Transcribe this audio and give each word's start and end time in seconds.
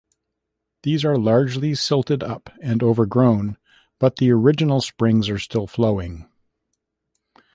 These 0.81 1.05
are 1.05 1.15
largely 1.15 1.75
silted 1.75 2.23
up 2.23 2.49
and 2.59 2.81
overgrown, 2.81 3.57
but 3.99 4.15
the 4.15 4.31
original 4.31 4.81
springs 4.81 5.29
are 5.29 5.37
still 5.37 5.67
flowing. 5.67 6.27